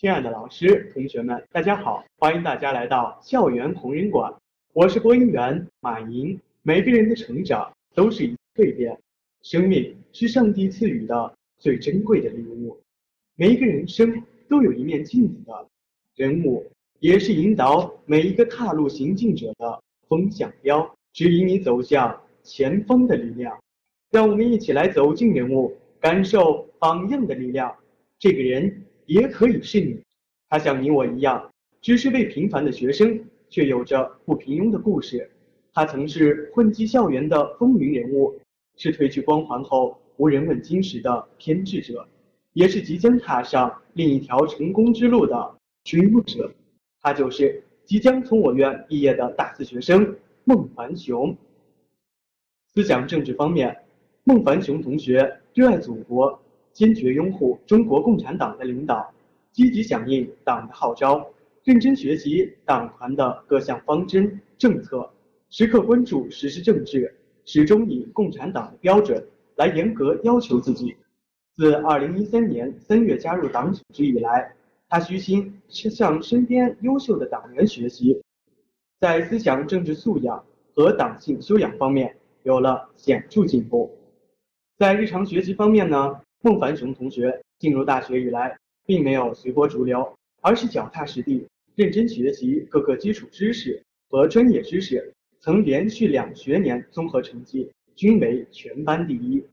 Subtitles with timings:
[0.00, 2.02] 亲爱的老师、同学们，大家好！
[2.16, 4.34] 欢迎大家来到校园同人馆，
[4.72, 6.40] 我是播音员马莹。
[6.62, 8.98] 每个人的成长都是一蜕变，
[9.42, 12.80] 生命是上帝赐予的最珍贵的礼物。
[13.36, 15.68] 每一个人生都有一面镜子的
[16.16, 16.64] 人物，
[17.00, 23.54] 也是引导每一个踏入行进者的风向标，指引你走向前方的力量。
[24.10, 27.76] 让我们一起来走进人物，感受榜样的力量。
[28.18, 28.82] 这个人。
[29.10, 30.00] 也可以是你，
[30.48, 35.28] 他像你我一样，只是位平凡的学生，却有着不平庸的故事。
[35.74, 38.38] 他曾是混迹校园的风云人物，
[38.76, 42.06] 是褪去光环后无人问津时的偏执者，
[42.52, 46.48] 也是即将踏上另一条成功之路的追梦者。
[47.00, 51.36] 他就是即将从我院毕业的大四学生孟凡雄。
[52.72, 53.76] 思想政治方面，
[54.22, 56.40] 孟凡雄同学热爱祖国。
[56.72, 59.12] 坚决拥护中国共产党的领导，
[59.52, 61.26] 积极响应党的号召，
[61.64, 65.10] 认真学习党团的各项方针政策，
[65.50, 69.22] 时刻关注实施政治，始终以共产党的标准
[69.56, 70.96] 来严格要求自己。
[71.56, 74.54] 自2013年3月加入党组织以来，
[74.88, 78.22] 他虚心向身边优秀的党员学习，
[78.98, 80.42] 在思想政治素养
[80.74, 83.94] 和党性修养方面有了显著进步。
[84.78, 86.20] 在日常学习方面呢？
[86.42, 99.44] 孟凡雄同学进入大学以来，并没有随波逐流，而是脚踏实地、认真学习各个基础知识和专业知识，曾连续两学年综合成绩均为全班第一。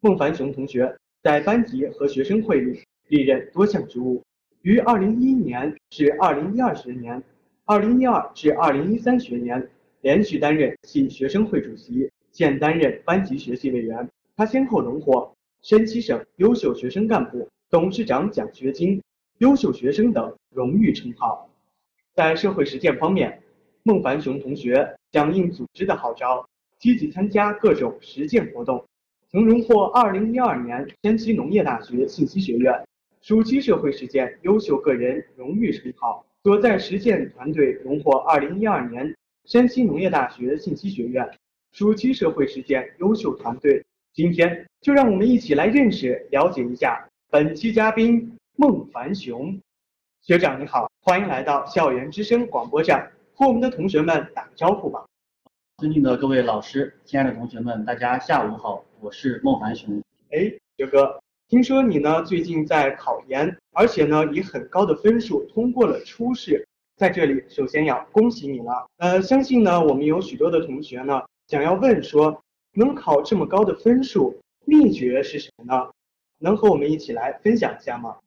[0.00, 4.22] 孟凡雄同学在班级和学生会里历任多项职务，
[4.62, 7.20] 于2011年至2012学年、
[7.64, 9.68] 2012至2013学年
[10.00, 14.08] 连续担任系学生会主席，现担任班级学习委员。
[14.36, 15.35] 他先后荣获。
[15.68, 19.02] 山西省优秀学生干部、董事长奖学金、
[19.38, 21.50] 优秀学生等荣誉称号。
[22.14, 23.42] 在社会实践方面，
[23.82, 28.86] 孟凡雄同学响应组织的号召，积极参加各种实践活动，
[29.28, 32.86] 曾荣获2012年山西农业大学信息学院
[33.20, 36.24] 暑期社会实践优秀个人荣誉称号。
[36.44, 39.16] 所在实践团队荣获2012年
[39.46, 41.28] 山西农业大学信息学院
[41.72, 43.84] 暑期社会实践优秀团队。
[44.16, 49.60] 今天就让我们一起来认识、了解一下本期嘉宾孟凡雄
[50.22, 50.58] 学长。
[50.58, 55.04] 你好，欢迎来到校园之声广播站，和我们的同学们打个招呼吧。
[55.76, 60.02] 尊敬的各位老师，亲爱的同学们，大家下午好，我是孟凡雄。
[60.30, 66.66] 哎，学哥，听说你呢最近在考研，而且呢以很高的分数通过了初试，
[66.96, 68.86] 在这里首先要恭喜你了。
[68.96, 72.42] 呃，相信呢我们有许多的同学呢想要问说。
[72.78, 75.90] 能考这么高的分数，秘诀是什么呢？
[76.38, 78.18] 能和我们一起来分享一下吗？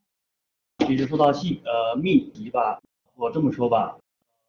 [0.80, 2.82] 其实说到细呃秘籍吧，
[3.14, 3.96] 我这么说吧，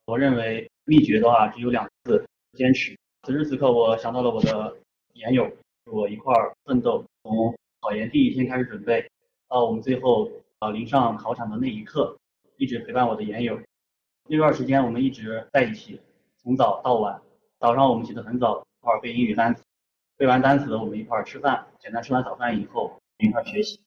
[0.06, 2.96] 我认为秘诀的话只有两个字：坚持。
[3.24, 4.74] 此时此刻，我想到了我的
[5.12, 5.50] 研友，
[5.84, 9.06] 我一块儿奋斗，从考研第一天开始准备，
[9.48, 10.30] 到我们最后
[10.60, 12.16] 呃临上考场的那一刻，
[12.56, 13.60] 一直陪伴我的研友。
[14.30, 16.00] 那段时间我们一直在一起，
[16.42, 17.20] 从早到晚。
[17.58, 19.62] 早上我们起得很早，一块儿背英语单词。
[20.20, 23.81] 背完单词，我们一块儿吃饭，简单吃完早饭以后，一块儿学习。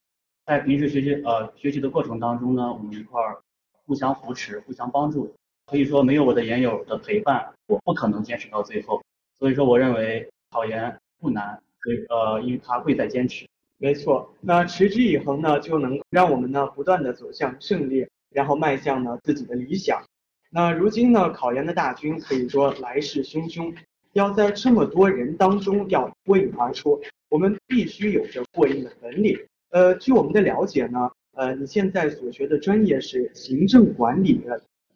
[0.44, 3.40] 在平时学习呃学习的过程当中呢，我们一块儿
[3.86, 5.32] 互相扶持，互相帮助。
[5.66, 9.00] 可以说没有我的研友的陪伴，我不可能坚持到最后。
[9.38, 13.46] 所以说，我认为考研不难，所以呃，因为他贵在坚持。
[13.78, 20.02] 没错，那持之以恒呢，就能让我们呢不断的走向胜利，然后迈向呢自己的理想。
[20.50, 23.72] 那如今呢，考研的大军可以说来势汹汹。
[24.14, 29.38] 要在这么多人当中要脱颖而出，我们必须有着过硬的本领。
[29.70, 34.40] 呃，据我们的了解呢，呃，你现在所学的专业是行政管理，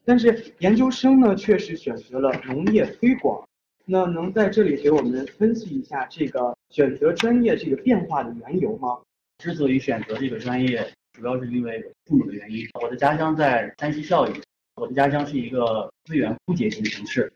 [0.04, 3.46] 但是研究生呢却是选择了农业推广。
[3.84, 8.98] 那能在这里给我们分析一下这个选择专业这个变化的缘由吗？
[9.38, 12.64] 之所以选择这个专业，主要是因为父母的原因。
[12.80, 14.32] 我的家乡在山西孝义，
[14.76, 17.32] 我的家乡是一个资源枯竭型城市。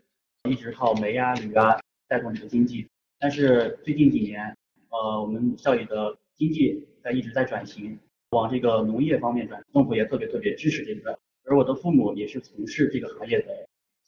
[0.50, 1.79] 一直靠煤啊、铝啊
[2.09, 2.89] 带动这个经济，
[3.21, 4.56] 但是最近几年，
[4.91, 7.97] 呃，我们校里的经济在一直在转型，
[8.31, 11.17] 往这个农业方面转，政府也特别特别支持这个。
[11.44, 13.47] 而我的父母也是从事这个行业的，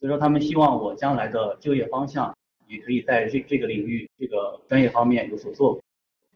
[0.01, 5.81] 所以说他们希望我将来的就业方向也可以在这这个领域、这个专业方面有所作为。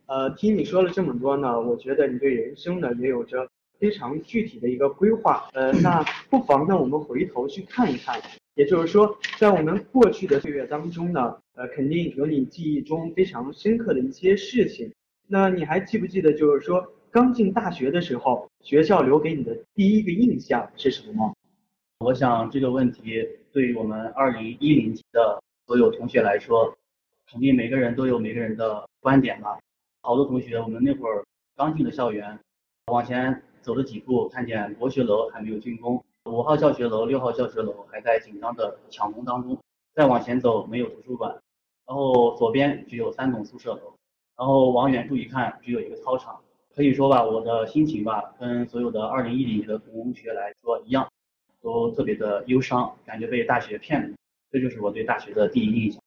[0.07, 3.49] 呃，听你说了这么多呢，我觉得你对人生呢也有着
[3.81, 5.49] 非常具体的一个规划。
[5.55, 8.21] 呃，那不妨呢，我们回头去看一看。
[8.59, 14.93] 也就是说，在我们过去的岁月当中呢，呃，肯定有你记忆中非常深刻的一些事情。
[15.29, 17.33] 那你还记不记得，就是说刚。
[17.33, 21.33] 进大学的时候，学校留给你的第一个印象是什么？
[22.01, 26.77] 我想这个问题对于我们二零一零级的所有同学来说，
[27.31, 29.57] 肯定每个人都有每个人的观点吧。
[30.03, 31.25] 好多同学，我们那会儿
[31.55, 32.37] 刚进了校园，
[32.87, 39.59] 往前走了几步，看见国学楼还没有竣工，五号教学楼、六号教学楼还在紧张的抢工当中。
[39.95, 41.37] 再往前走，没有图书馆，
[41.85, 43.93] 然后左边只有三栋宿舍楼，
[44.37, 46.41] 然后往远处一看，只有一个操场。
[46.73, 51.11] 可以说吧，我的心情吧，跟所有的二零一零的同学来说一样，
[51.61, 54.15] 都特别的忧伤，感觉被大学骗了。
[54.53, 56.01] 这就是我对大学的第一印象。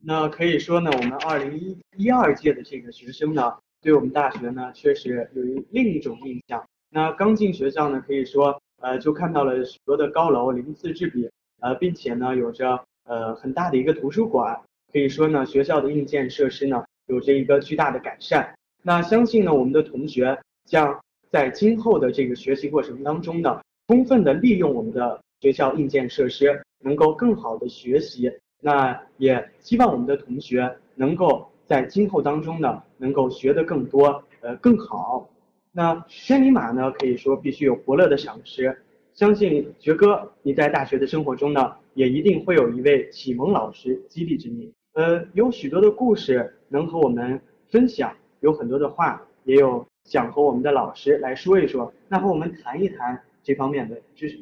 [0.00, 6.66] 那可以说呢，我们二零一一二届的这个学生呢，对我们大学呢，确实有另一种印象。
[6.90, 11.26] 那刚进学校呢，可以说，呃，就看到了许多的高楼鳞次栉比，
[11.60, 14.60] 呃，并且呢，有着呃很大的一个图书馆，
[14.92, 18.54] 可以说呢，学校的硬件设施呢，有着一个巨大的改善。
[18.82, 21.00] 那相信呢，我们的同学将
[21.30, 23.58] 在今后的这个学习过程当中呢，
[23.88, 28.30] 充分的利用我们的学校硬件设施，能够更好的学习。
[28.60, 35.26] 那也希望我们的同学能够在今后当中呢，能够学得更多，呃，更好。
[35.76, 38.80] 那千里马呢，可以说必须有伯乐的赏识。
[39.12, 44.72] 相信学哥你在大学的生活中呢，也一定会有一位启蒙老师激励着你。
[44.92, 47.40] 呃，有许多的故事能和我们
[47.70, 51.92] 分享，有很多的话，也有想和我们的老师来说一说。
[52.08, 54.38] 那和我们谈一谈这方面的知识。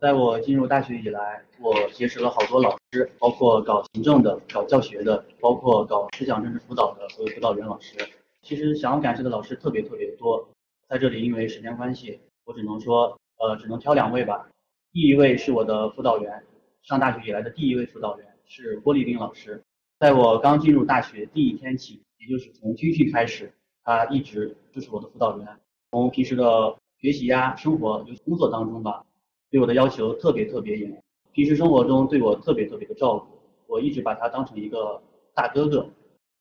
[0.00, 7.98] 在我进入大学以来，我结识了好多老师，包括搞行政的、搞教学的，包括搞思想政治辅导的所有辅导员老师。
[8.42, 10.48] 其实想要感谢的老师特别特别多，
[10.90, 14.50] 在这里因为时间关系，我只能说，呃，只能挑两位吧。
[14.90, 16.42] 第一位是我的辅导员，
[16.82, 19.62] 上大学以来的第一位辅导员是郭丽斌老师。
[20.00, 23.52] 在我刚进入大学第一天起，也就是从军训开始，
[23.84, 25.46] 他一直就是我的辅导员。
[25.92, 29.04] 从平时的学习呀、生活、就工作当中吧。
[29.48, 31.00] 对我的要求特别特别严，
[31.30, 33.38] 平时生活中对我特别特别的照顾，
[33.68, 35.00] 我一直把他当成一个
[35.34, 35.88] 大哥哥。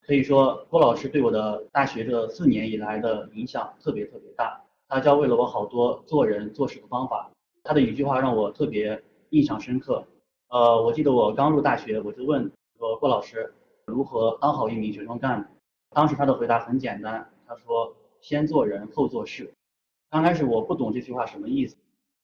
[0.10, 7.30] 可以说郭老师对我的大学这四年以来的影响特别特别大，他教会了我好多做人做事的方法。
[7.64, 10.04] 他的一句话让我特别印象深刻。
[10.48, 13.54] 呃，我记得我刚入大学，我就问说郭老师
[13.86, 15.50] 如何当好一名学生干部。
[15.92, 19.54] 当时他的回答很简单，他说先做人后做事。
[20.10, 21.78] 刚开始我不懂这句话什么意思。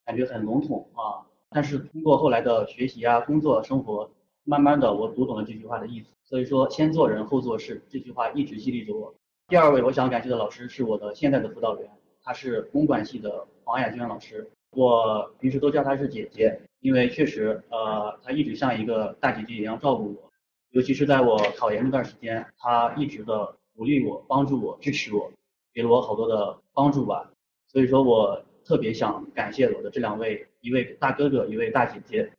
[0.05, 1.21] 感觉很笼统啊，
[1.51, 4.09] 但是通过后来的学习啊、工作、生活，
[4.45, 6.07] 慢慢的我读懂了这句话的意思。
[6.23, 9.13] 所以说，先做人后做事这句话一直激励着我。
[9.49, 11.89] 第二位我想感谢的老师是我的现在的辅导员，
[12.23, 20.31] 他是公管系的黄雅娟老师，我平时都叫她是姐姐，因为确实呃，她一直像一个大姐姐一样照顾我，
[20.71, 25.31] 尤其是在我考研那段时间，她一直的鼓励我、帮助我、支持我，
[25.73, 27.29] 给了我好多的帮助吧。
[27.67, 28.41] 所以说我。
[28.67, 32.31] 特别想感谢我的这两位，一位大哥哥，一位大姐姐。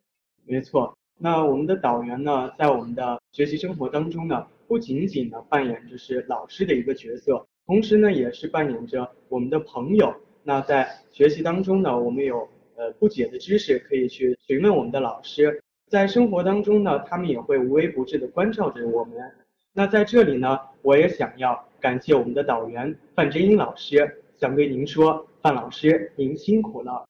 [0.45, 10.15] 没错，那我们的导员呢，在我们的学习生活当中呢，不仅仅呢扮演着是老师的一个角色，同时呢，也是扮演着我们的朋友。
[10.43, 19.17] 那在学习当中呢，我们有呃不解的知识可以去询问我们的老师，在生活当中呢，他们也会无微不至的关照着我们。
[19.73, 25.27] 那在这里呢，我也想要感谢我们的导员范真英老师，想对您说。
[25.43, 27.05] 范老师，您辛苦了。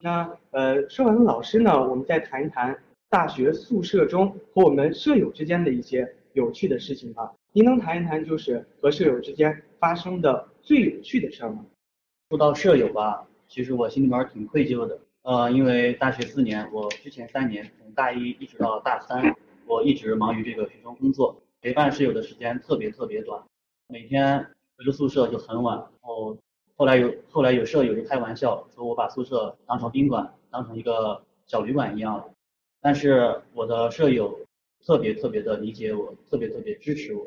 [0.00, 2.76] 那呃，说完了老师呢，我们再谈一谈
[3.10, 7.32] 大学宿舍中和我们舍友之间的一些有趣的事情吧。
[7.52, 11.64] 您能谈一谈就是和舍友之间发生的最有趣的事儿吗？
[12.28, 15.00] 说到舍友吧，其实我心里面挺愧疚的。
[15.22, 19.34] 呃，因为大学四年，我之前三年从大一一直到大三，
[19.66, 23.42] 我一直忙于这个学生工作，陪伴室友的时间特别特别短，
[23.88, 24.38] 每天
[24.76, 26.36] 回到宿舍就很晚，然后。
[26.76, 32.30] 后来有后来有舍友就开玩笑说，我把宿舍当成宾馆，当成一个小旅馆一样了。
[32.80, 34.38] 但是我的舍友
[34.84, 37.26] 特别特别的理解我，特别特别支持我，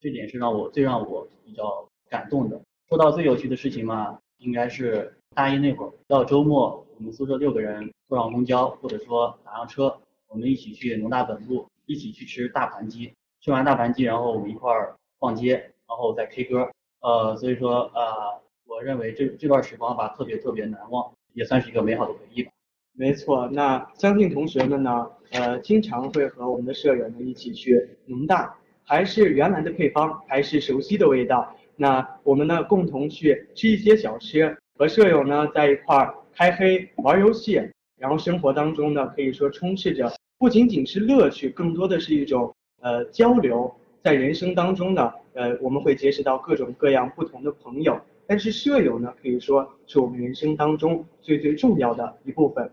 [0.00, 2.60] 这点是让我最让我比较感动的。
[2.88, 9.96] 说到最有趣的事情嘛，应该是大一那会儿，到周末我们宿舍六个人坐上公交或者说打上车，
[10.28, 13.12] 我们一起去农大本部，一起去吃大盘鸡。
[13.40, 15.54] 吃完大盘鸡，然后我们一块儿逛街，
[15.88, 16.70] 然后再 K 歌。
[17.00, 18.40] 呃，所以说呃。
[18.64, 22.51] 我认为这这段时光吧，特别特别难忘，也算是一个美好的回忆吧。
[22.94, 31.56] 没错，那相信同学们呢，呃，经常会和我们的舍友们一起去农大，还是原来的配方，还是熟悉的味道。
[31.74, 37.60] 那我们呢，共同去吃一些小吃，和舍友呢在一块儿开黑玩游戏，
[37.98, 43.74] 然后生活当中呢，可以说充斥着不仅仅是乐趣，更多的是一种呃交流。
[44.02, 47.98] 在人生当中呢，呃，我们会结识到各种各样不同的朋友。
[48.26, 52.70] 但是舍友呢，可以说是我们人生当中最最重要的一部分。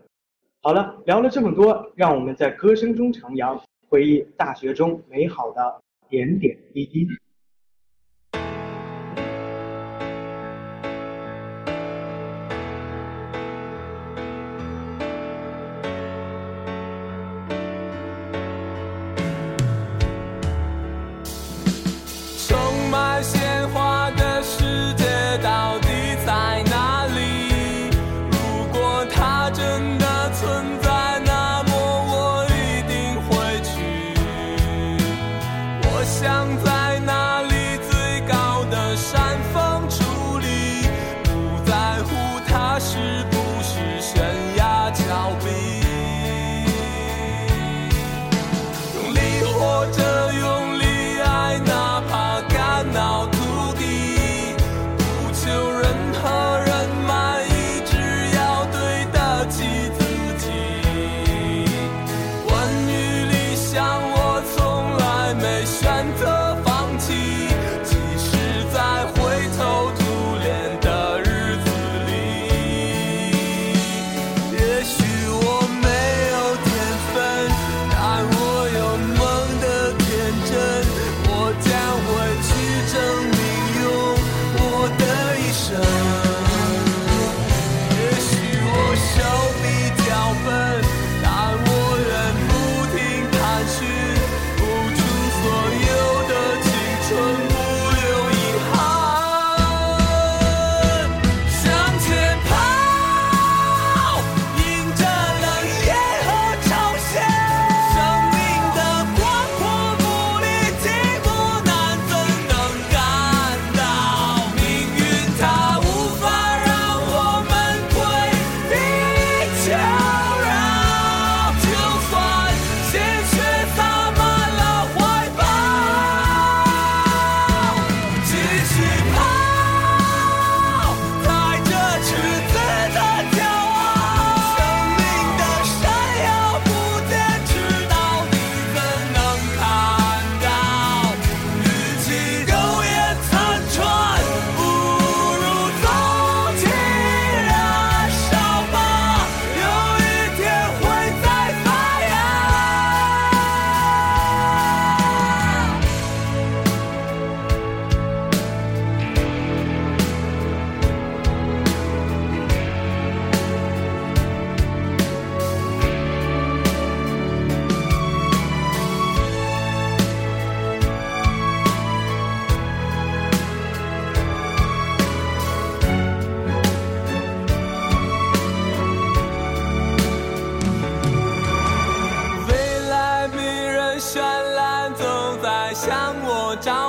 [0.62, 7.08] 好了，聊了这么多，让我们在歌声中徜徉，回忆大学中美好的点点滴滴。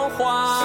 [0.09, 0.60] 花。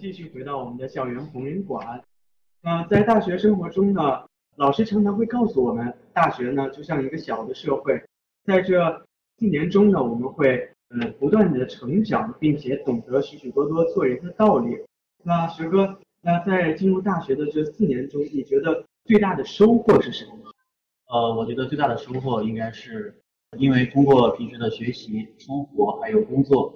[0.00, 2.02] 继续回到我们的校园红人馆。
[2.62, 4.24] 那在大学生活中呢，
[4.56, 8.02] 老师常常会告诉我们，大学呢就像一个小的社会，
[8.44, 14.74] 在这四年中呢，我们会呃不断的成长，并且懂得许许多多做人的道理。
[15.22, 20.32] 那学哥，那在进入大学的这四年中，你觉得最大的收获是什么？
[21.08, 23.14] 呃，我觉得最大的收获应该是，
[23.58, 26.74] 因为通过平时的学习、生活还有工作，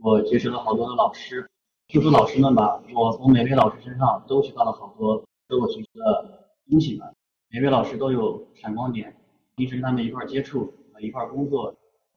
[0.00, 1.46] 我结识了好多的老师。
[1.92, 7.12] 就说老师们吧，我从每位老师身上都学到了好多值得我学习的东西吧。
[7.50, 9.14] 每位老师都有闪光点，
[9.56, 11.64] 平时跟他们一块接触、一块工作，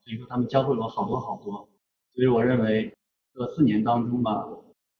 [0.05, 1.67] 所以说他们教会了我好多好多。
[2.13, 2.89] 所以我认为
[3.33, 4.47] 这四年当中吧，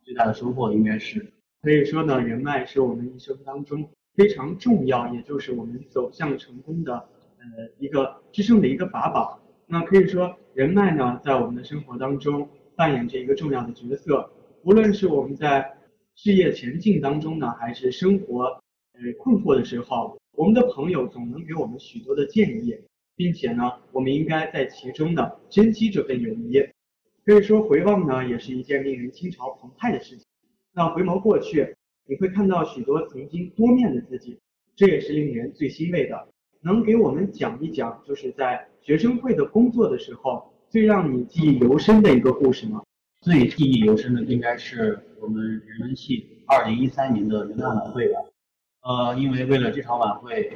[0.03, 1.25] 最大的收获应该是，
[1.61, 3.89] 可以说呢，人脉是我们一生当中。
[4.15, 6.93] 非常重要，也就是我们走向成功的
[7.37, 7.45] 呃
[7.79, 9.39] 一个支撑的一个法宝。
[9.67, 14.29] 那可以说，人脉呢，在我们的生活当中扮演着一个重要的角色。
[14.65, 15.77] 无论是我们在
[16.15, 18.45] 事业前进当中呢，还是生活
[18.93, 22.75] 呃困惑的时候，我们的朋友总能给我们许多的建议，
[23.15, 26.67] 并且呢，我们应该在其中呢珍惜这份友谊。
[27.23, 30.25] 可以说，回望呢，也是一件令人心潮澎湃的事情。
[30.73, 31.75] 那回眸过去。
[32.07, 34.37] 你会看到许多曾经多面的自己，
[34.75, 36.27] 这也是令人最欣慰的。
[36.61, 42.83] 能给我们讲一讲，就是在学生会的工作的时候，最让你记忆犹深的一个故事吗？
[43.25, 48.19] 最记忆犹深的应该是我们人文系二零一三年的元旦晚会吧。
[48.83, 50.47] 呃，因为为了这场晚会，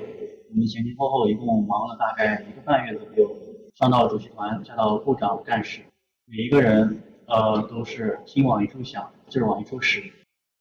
[0.51, 3.35] 我们前前后后一共忙了大概一个半月左右，
[3.73, 5.81] 上到主席团，下到部长、干事，
[6.27, 10.03] 每一个人呃都是心往一处想，劲往一处使。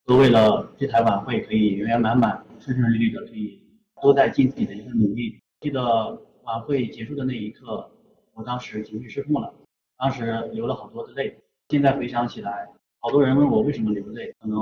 [0.07, 3.63] 都为了这台晚会可以圆圆满满、顺顺利利的，可以
[4.01, 5.39] 都在尽自己的一份努力。
[5.61, 7.91] 记得晚会结束的那一刻，
[8.33, 9.53] 我当时情绪失控了，
[9.99, 11.37] 当时流了好多的泪。
[11.69, 12.67] 现在回想起来，
[12.99, 14.59] 好多人问我为什么流泪，可能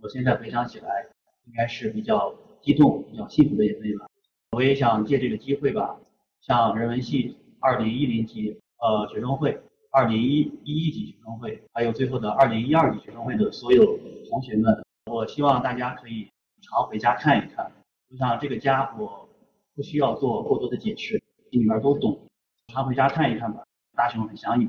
[0.00, 1.04] 我现在回想起来，
[1.46, 4.06] 应该是比较激动、比较幸福的眼泪吧。
[4.52, 5.98] 我也想借这个机会吧，
[6.40, 9.60] 向人文系二零一零级呃学生会。
[9.90, 16.28] 二零一一级学生会，还有最后的二零一二级学生会的所有同学们，我希望大家可以
[16.60, 17.72] 常回家看一看。
[18.10, 19.26] 我想这个家，我
[19.74, 22.20] 不需要做过多的解释，心里面都懂。
[22.68, 23.64] 常回家看一看吧，
[23.96, 24.68] 大雄很想你。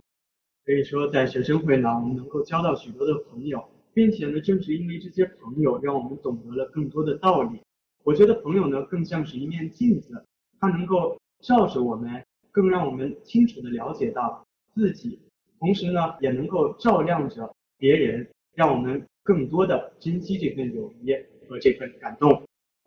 [0.67, 7.61] 可以说，在学生会呢，我们能够交到许多的朋友，并且呢，正是因为这些朋友，让我们懂得了更多的道理。
[8.03, 10.21] 我觉得朋友呢，更像是一面镜子，
[10.59, 14.45] 它能够照着我们，更让我们清楚的了解到。
[14.75, 15.17] 自己，
[15.57, 21.13] 同时呢，也能够照亮着别人，让我们更多的珍惜这份友谊
[21.47, 22.43] 和这份感动。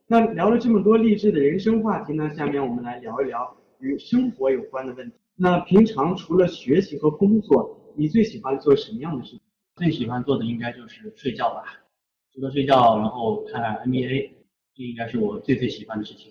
[0.06, 5.16] 那聊了这么多励志的人生话题呢，下面我们来聊一聊与生活有关的问题。
[5.42, 9.40] 那平常除了学习和工作，你最喜欢做什么样的事情？
[9.76, 11.64] 最喜欢做的应该就是睡觉吧，
[12.34, 14.32] 除了睡觉，然后看 NBA，
[14.74, 16.30] 这应该是我最最喜欢的事情。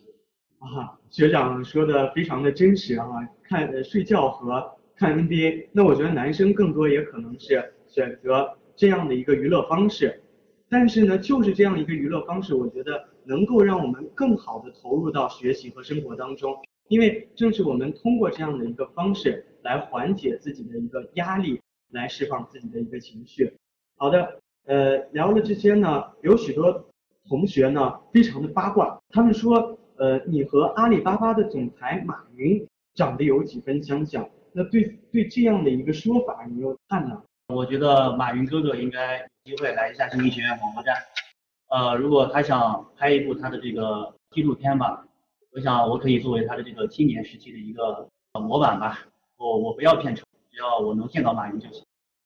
[0.60, 3.08] 啊，学长说的非常的真实啊，
[3.42, 4.76] 看睡觉和。
[4.96, 10.22] 看 NBA，那我觉得男生更多也可能是选择这样的一个娱乐方式，
[10.70, 16.54] 但是呢，就是这样一个娱乐方式，我觉得能够让我们更好的投入到学习和生活当中，
[16.90, 23.54] 因为正是我们通过这样的一个方式来缓解自己的一个压力，来释放自己的一个情绪。
[23.96, 26.90] 好的，呃，聊了这些呢，有许多
[27.28, 34.28] 同学呢非常的八卦，他们说，呃，你和阿里巴巴的总裁马云长得有几分相像。
[34.52, 37.22] 那对对这样的一个说法，你又看呢？
[37.54, 40.96] 我觉得马云哥哥应该有机会来一下新民学院广播站。
[41.70, 45.06] 呃，如果他想拍一部他的这个纪录片吧，
[45.52, 49.00] 我想我可以作为他的这个青年时期的一个模板吧。
[49.38, 51.84] 我我不要片酬，只要我能见到马云就行。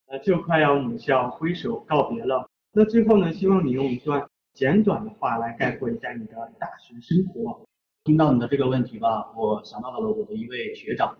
[0.07, 2.49] 呃，就快要母校挥手告别了。
[2.73, 7.61] 那最后呢，希望你用一段简短的话来概括一下你的大学生活。
[8.03, 11.17] 听到你的这个问题吧，我想到了我的一位学长。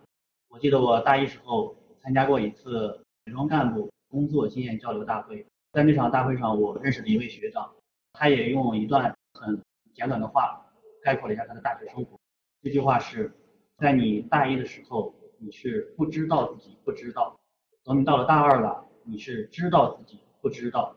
[0.50, 7.72] 我记得我大一时候参加过一次学生干部工作经验交流大会，在那场大会上，我认识了一位学长，
[8.12, 9.62] 他也用一段很
[9.94, 10.62] 简短的话
[11.04, 12.20] 概括了一下他的大学生活。
[12.62, 13.32] 这句话是：
[13.78, 17.38] 在你大一的时候，你是不知道自己不知道；
[17.84, 20.96] 等你到了大二了，你是知道自己不知道；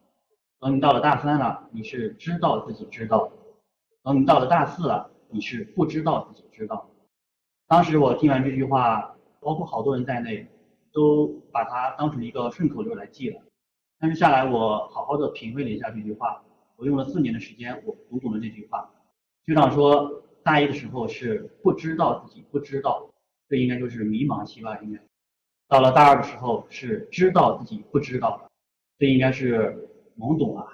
[0.61, 3.31] 等你到了大三了，你是知道自己知道；
[4.03, 6.89] 等你到了大四了，你是不知道自己知道。
[7.67, 9.13] 当时我听完这句话。
[9.39, 10.49] 包括好多人在内，
[10.93, 13.41] 都把它当成一个顺口溜来记了。
[14.01, 16.43] 但是下来，我好好的品味了一下这句话，
[16.75, 18.91] 我用了四年的时间，我读懂了这句话。
[19.47, 23.09] 学长说，大一的时候是不知道自己不知道，
[23.49, 24.77] 这应该就是迷茫期吧？
[24.81, 25.01] 应该。
[25.69, 28.51] 到了大二的时候是知道自己不知道，
[28.99, 30.67] 这应该是懵懂了，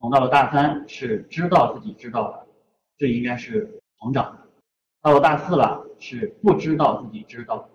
[0.00, 2.46] 懂到了大三是知道自己知道了，
[2.96, 4.48] 这应该是成长。
[5.02, 7.68] 到了大四了是不知道自己知道，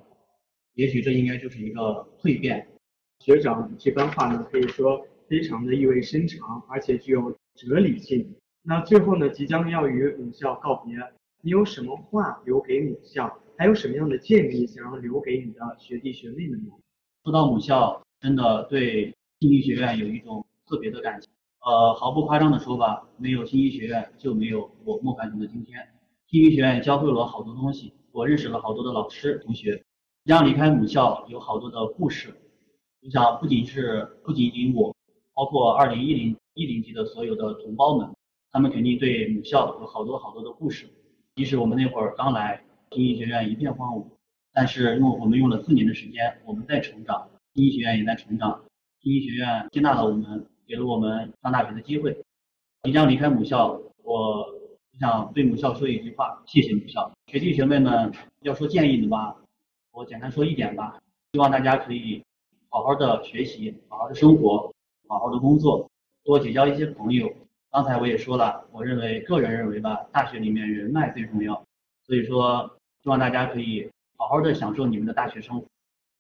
[0.73, 2.67] 也许这应该就是一个蜕变。
[3.19, 8.35] 学长这番话呢，可以说非常的意味深长，而且具有哲理性。
[8.63, 10.98] 那最后呢，即将要与母校告别，
[11.41, 13.39] 你有什么话留给母校？
[13.58, 16.72] 还有什么样的建议想要留给你的学弟学妹们呢？
[17.24, 21.30] 说到母校，真的对信息学院有一种特别的感情。
[21.65, 25.80] 呃，毫不夸张的说吧，没有信息学院，就没有我莫凡彤的今天。
[26.28, 29.84] 信息学院教会了我好多东西，我认识了好多的老师同学。
[30.26, 32.34] 让离开母校，有好多的故事。
[33.02, 34.95] 我想，不仅是不仅仅我，
[35.34, 38.08] 包括二零一零一零级的所有的同胞们，
[38.51, 40.88] 他们肯定对母校有好多好多的故事。
[41.35, 44.05] 即使我们那会儿刚来，经济学院一片荒芜。
[44.51, 48.63] 但是用我们用了四年的时间，我们在成长，经济学院也在成长，
[48.99, 52.17] 经济学院接纳了我们，给了我们上大学的机会。
[52.83, 54.45] 即将离开母校，我
[54.99, 57.12] 想对母校说一句话：谢谢母校。
[57.27, 59.35] 学弟学妹们要说建议的吧，
[59.91, 60.99] 我简单说一点吧，
[61.33, 62.23] 希望大家可以
[62.69, 64.73] 好好的学习，好好的生活，
[65.07, 65.88] 好好的工作，
[66.23, 67.31] 多结交一些朋友。
[67.71, 71.63] 刚才我也说了，我认为个人认为吧，大学里面人脉最重要，
[72.05, 73.89] 所以说希望大家可以。
[74.21, 75.65] 好好的享受你们的大学生活，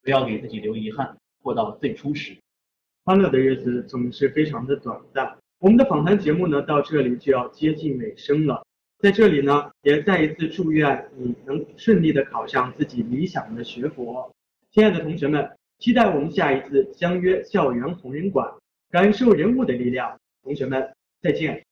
[0.01, 2.33] 不要给自己留遗憾，过到最充实。
[3.03, 5.37] 欢乐的日子总是非常的短暂。
[5.59, 8.65] 我们的访谈节目呢，到这里就要接近尾声了。
[8.99, 14.33] 在这里呢，也再一次祝愿你能顺利的考上自己理想的学佛。
[14.71, 18.49] 亲爱的同学们，期待我们下一次相约校园红人馆，
[18.89, 20.17] 感受人物的力量。
[20.41, 20.89] 同学们，
[21.21, 21.68] 再见。